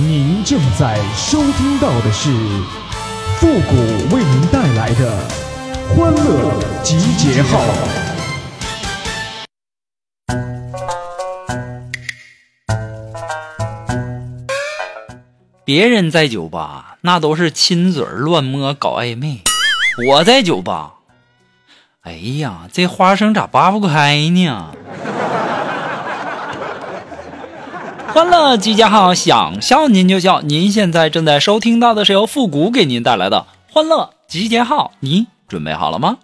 [0.00, 2.30] 您正在收听到的是
[3.36, 5.28] 复古为您带来的
[5.90, 7.60] 欢乐集结号。
[15.66, 19.42] 别人在酒吧那都是亲嘴乱摸搞暧昧，
[20.08, 20.94] 我在酒吧，
[22.00, 24.72] 哎呀，这花生咋扒不开呢？
[28.12, 30.40] 欢乐集结号，想笑您就笑。
[30.40, 36.18] 您现在正在收听到的是由复古给您带来的欢乐集结号，你准备好了吗？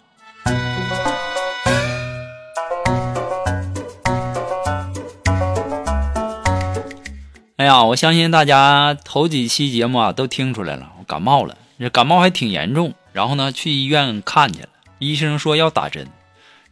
[7.55, 12.93] 哎呀，我相信大家头几期节目啊都听出来了，我感冒了，这感冒还挺严重。
[13.13, 14.67] 然后呢，去医院看去了，
[14.99, 16.05] 医生说要打针。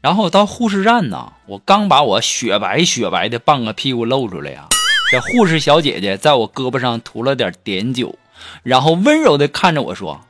[0.01, 4.67] 然后到护士站呢，我刚把我雪白雪白的半个屁股露出来呀。
[5.11, 8.17] 这护士小姐姐在我胳膊上涂了点碘酒，
[8.63, 10.21] 然后温柔的看着我说：“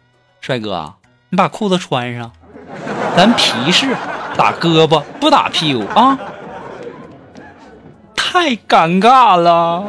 [0.42, 0.96] 帅哥，
[1.30, 2.32] 你把裤子穿上，
[3.16, 3.96] 咱皮试
[4.36, 6.20] 打胳膊不打屁股啊。”
[8.16, 9.86] 太尴尬了。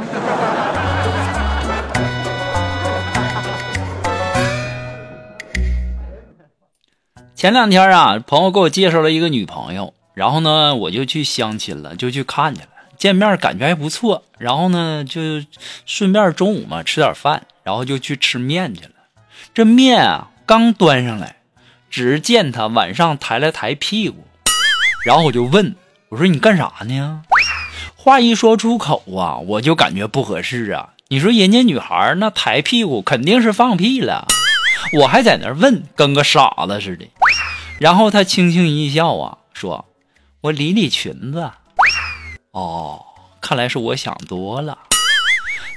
[7.34, 12.68] 前两天啊，朋友给我介绍了一个女朋友，然后呢，我就去相亲了，就去看去了。
[12.98, 15.42] 见面感觉还不错，然后呢，就
[15.84, 18.90] 顺便中午嘛吃点饭，然后就去吃面去了。
[19.54, 21.36] 这面啊刚端上来，
[21.90, 24.26] 只见他晚上抬了抬屁股，
[25.04, 25.74] 然后我就问
[26.08, 27.22] 我说：“你干啥呢？”
[27.96, 30.90] 话一说出口啊，我就感觉不合适啊。
[31.08, 34.28] 你说人家女孩那抬屁股肯定是放屁了，
[35.00, 37.06] 我还在那问，跟个傻子似的。
[37.78, 39.86] 然后他轻轻一笑啊，说
[40.42, 41.50] ：“我理理裙子。”
[42.56, 43.04] 哦，
[43.38, 44.78] 看来是我想多了。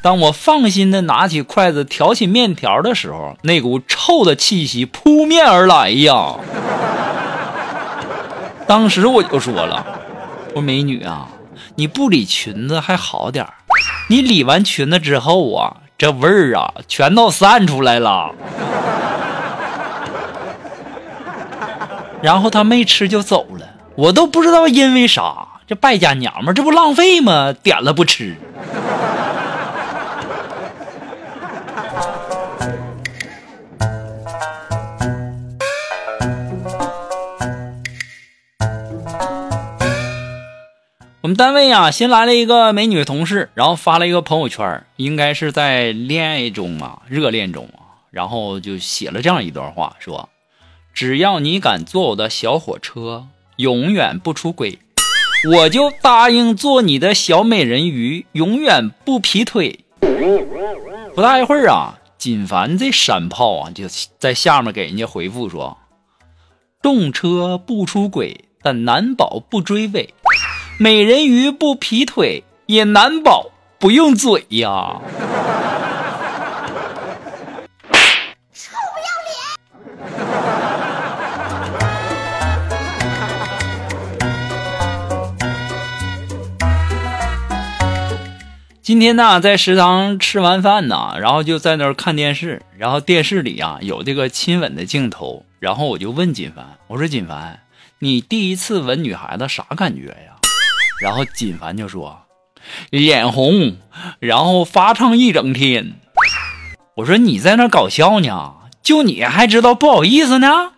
[0.01, 6.35] 当我放心的拿起筷子挑起面条的时候，那股臭的气息扑面而来呀！
[8.65, 9.85] 当时我就说了
[10.55, 11.27] ：“我说美女啊，
[11.75, 13.45] 你不理裙子还好点
[14.07, 18.33] 你理完裙子之后啊，这味儿啊全都散出来了。
[22.23, 25.48] ”然后他没吃就走了，我都不知道因为啥。
[25.69, 27.53] 这败家娘们，这不浪费吗？
[27.53, 28.35] 点了不吃。
[41.21, 50.29] 我们单位啊，新来了一个美女同事，然后发了一个朋友圈，应该是在恋爱中啊，热恋中啊，然后就写了这样一段话，说
[50.95, 54.79] ：“只要你敢坐我的小火车，永远不出轨。”
[55.47, 59.85] 我就答应做你的小美人鱼，永远不劈腿。
[61.15, 63.85] 不大一会儿啊，锦凡这山炮啊就
[64.17, 65.77] 在下面给人家回复说
[66.83, 70.09] ：“动车不出轨，但难保不追尾；
[70.77, 73.49] 美人鱼不劈腿，也难保
[73.79, 74.99] 不用嘴呀。”
[88.89, 97.59] 今天呢，在食堂吃完饭呢，然后就在那儿看电视，然后电视里啊有这个亲吻的镜头，然后我就问锦凡，我说锦凡，
[97.99, 100.41] 你第一次吻女孩子啥感觉呀？
[100.99, 102.23] 然后锦凡就说，
[102.89, 103.75] 脸红，
[104.17, 105.93] 然后发烫一整天。
[106.95, 108.55] 我说你在那搞笑呢？
[108.81, 110.71] 就你还知道不好意思呢？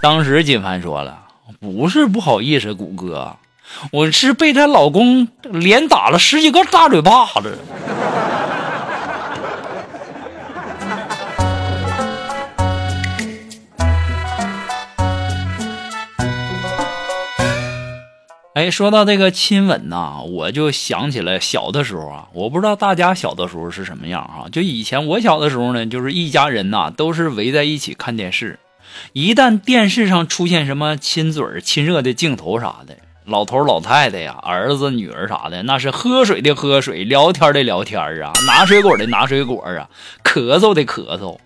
[0.00, 1.26] 当时锦凡说了，
[1.60, 3.36] 不是不好意思，谷哥。
[3.92, 7.58] 我是被她老公连打了十几个大嘴巴子。
[18.54, 24.48] 哎，说到这个亲吻呐，我就想起来小的时候啊，我不知道大家小的时候是什么样哈。
[24.50, 28.58] 就以前我小的时候呢，就是一家人呐都是围在一起看电视，
[29.12, 32.96] 一旦电视上出现什么亲嘴亲热的镜头啥的。
[33.28, 39.88] 老头老太太呀，儿子女儿啥的，那是喝水的喝水，聊天的聊天啊，拿水果的拿水果啊，
[40.24, 41.38] 咳嗽的咳嗽，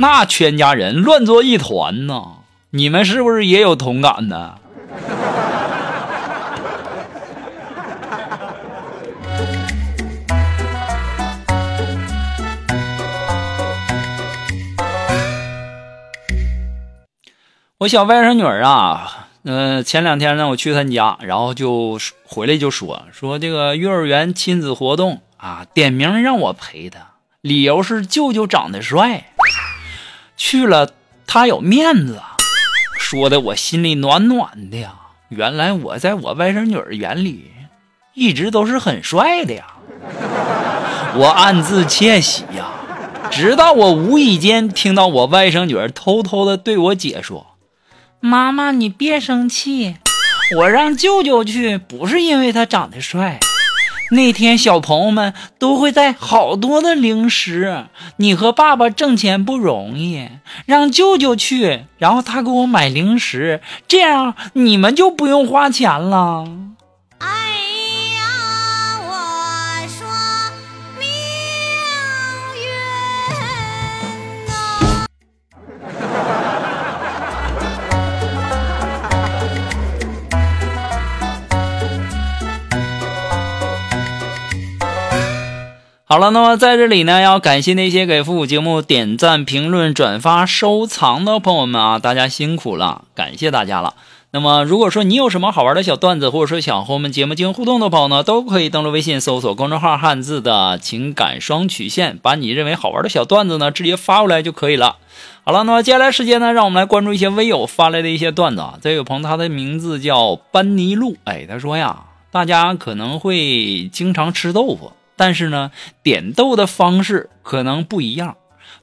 [0.00, 2.24] 那全家人乱作一团呢。
[2.70, 4.56] 你们是不是也有同感呢？
[17.78, 19.17] 我小外甥女儿啊。
[19.50, 29.32] 嗯，前两天呢，我去他家，然后就回来就说说这个幼儿园亲子活动啊，点名让我陪他，理由是舅舅长得帅，
[30.36, 30.90] 去了
[31.26, 32.20] 他有面子，
[32.98, 34.94] 说的我心里暖暖的呀。
[35.30, 37.50] 原来我在我外甥女儿眼里
[38.12, 39.64] 一直都是很帅的呀，
[41.16, 42.68] 我暗自窃喜呀。
[43.30, 47.46] 直到我无意间听到我外甥女儿偷偷的对我姐说
[48.20, 49.96] ：“妈妈，你别生气，
[50.56, 53.38] 我让舅舅去不是因为他长得帅。”
[54.10, 57.84] 那天小朋友们都会带好多的零食，
[58.16, 60.28] 你和爸爸挣钱不容易，
[60.64, 66.46] 让舅舅去，然后他给我买零食，这样你们就不用花钱了。
[86.10, 93.92] 好了，那么在这里呢，要感谢那些给复古节目点赞、评论、转发、收藏的朋友们啊，大家辛苦了，感谢大家了。
[94.30, 104.96] 那么，如果说你有什么好玩的小段子，或者说想和我们节目进行互动的朋友呢，都可以登录微信搜索公众号“汉字的情感双曲线”，把你认为好玩的小段子呢直接发过来就可以了。
[105.44, 108.78] 好了，那么接下来时间呢，让我们来关注一些微友发来的一些段子啊。
[108.80, 114.92] 这位朋友他的名字叫班尼路，哎，他说呀，大家可能会经常吃豆腐。
[115.18, 115.70] 但是呢，
[116.02, 118.36] 点豆的方式可能不一样。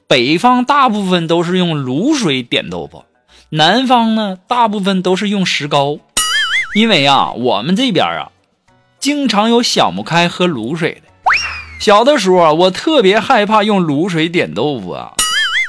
[0.06, 3.04] 北方大部分都是用卤水点豆腐，
[3.48, 5.98] 南方呢大部分都是用石膏。
[6.74, 8.30] 因为啊，我们这边啊，
[9.00, 11.02] 经常有想不开喝卤水的。
[11.80, 15.14] 小的时候啊，我特别害怕用卤水点豆腐啊。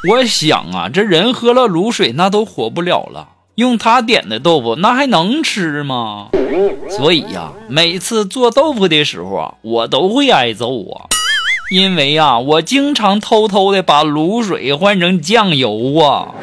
[0.10, 3.30] 我想啊，这人喝了卤水那都活不了了。
[3.58, 6.30] 用他点的豆腐，那还能吃吗？
[6.92, 11.10] 所以呀，每次做豆腐的时候啊，我都会挨揍啊，
[11.72, 16.36] 因为呀，我经常偷偷的把卤水换成酱油啊。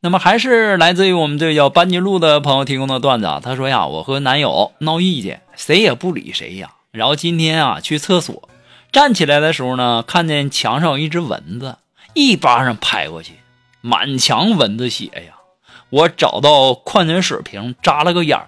[0.00, 3.40] 那么，还是来自于我们这叫班尼路的朋友提供的段子啊。
[3.40, 6.72] 他说呀，我和男友闹意见，谁也不理谁呀。
[6.90, 8.48] 然后今天啊，去厕所。
[8.96, 11.76] 站起来的时候呢，看见墙上有一只蚊子，
[12.14, 13.34] 一巴掌拍过去，
[13.82, 15.36] 满墙蚊子血呀！
[15.90, 18.46] 我找到矿泉水瓶扎了个眼儿，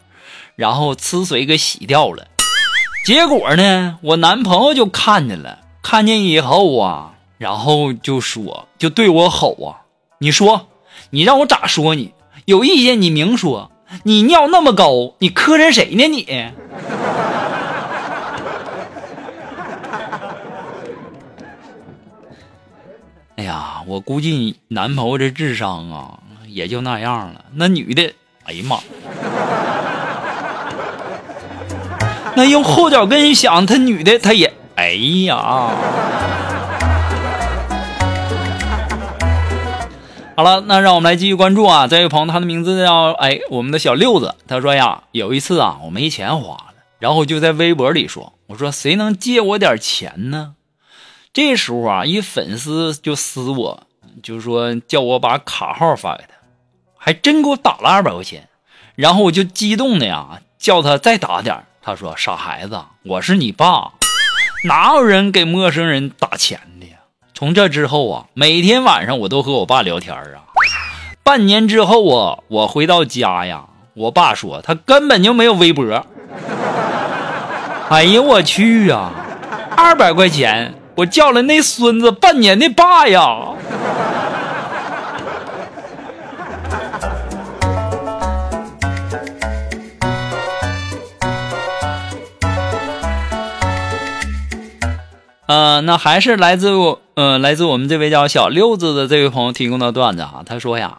[0.57, 2.27] 然后呲水给洗掉了。
[3.05, 9.85] 结果呢，我男朋友就看见了，看见以后啊，然后就说，就对我吼啊
[10.17, 10.69] ：“你说，
[11.11, 12.15] 你让我咋说你？
[12.47, 13.71] 有意见你明说，
[14.05, 16.25] 你尿那么高，你磕碜谁呢你？”
[23.39, 26.19] 哎呀，我估计你男朋友这智商啊，
[26.49, 27.45] 也就那样了。
[27.55, 28.13] 那女的，
[28.43, 28.81] 哎呀妈，
[32.35, 34.91] 那用后脚跟一想，他女的，他也，哎
[35.27, 35.37] 呀。
[40.35, 41.87] 好了，那让我们来继续关注啊。
[41.87, 44.35] 这位朋友，他的名字叫哎，我们的小六子。
[44.49, 50.55] 他说呀，有一次啊，我没钱花了，然后就在微博里说，我说谁能借我点钱呢？
[51.39, 53.87] 这时候啊，一粉丝就私我，
[54.25, 56.31] 就说叫我把卡号发给他，
[56.97, 58.49] 还真给我打了二百块钱。
[58.97, 63.93] 然后我就激动的呀，叫他再打点他说：“傻孩子，我是你爸，
[64.65, 66.97] 哪有人给陌生人打钱的呀？”
[67.33, 70.43] 从这之后啊，每天晚上我都和我爸聊天啊。
[71.23, 75.85] 半年之后啊，我回到家呀，我爸说他根本就没有微博。
[77.91, 79.13] 哎呀，我去呀，
[79.77, 80.75] 二百块钱。
[80.99, 83.23] 我叫了那孙子半年的爸呀！
[95.47, 100.43] 呃，那还是来自我，呃，来自我们这位叫小六子的这位朋友提供的段子啊。
[100.45, 100.99] 他说呀，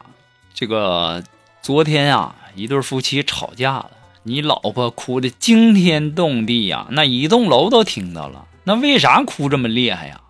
[0.54, 1.22] 这个
[1.62, 3.90] 昨天啊，一对夫妻吵架了，
[4.24, 8.46] 你老婆哭的惊天动地呀，那一栋楼都听到了。
[8.70, 10.22] 那为啥哭这么厉害呀？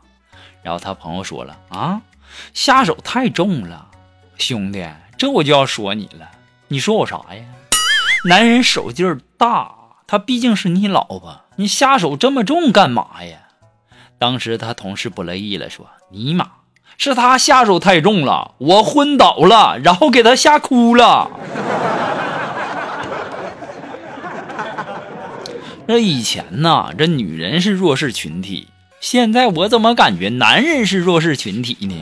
[0.64, 2.02] 然后他朋友说了啊，
[2.54, 3.88] 下手太重了，
[4.38, 6.32] 兄弟，这我就要说你了。
[6.70, 7.44] 你说我啥呀？
[8.24, 9.74] 男人手劲儿大，
[10.08, 13.40] 他毕竟是你老婆，你下手这么重干嘛呀？
[14.18, 16.50] 当时他同事不乐意了，说尼玛，
[16.98, 21.30] 是他下手太重了，我昏倒了，然后给他吓哭了。
[25.90, 28.68] 这以前呢，这女人是弱势群体，
[29.02, 31.96] 现在我怎么感觉男人是弱势群体呢？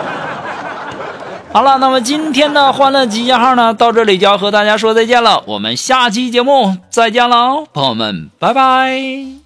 [1.50, 5.42] 好了，那么今天的欢乐集结号呢，到这里就要和大家说再见了。
[5.46, 9.40] 我们下期节目再见了，朋友们，拜拜。